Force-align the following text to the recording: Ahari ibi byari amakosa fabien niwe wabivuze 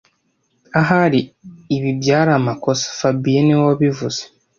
Ahari 0.79 1.19
ibi 1.75 1.89
byari 1.99 2.31
amakosa 2.39 2.85
fabien 2.99 3.43
niwe 3.45 3.63
wabivuze 3.69 4.21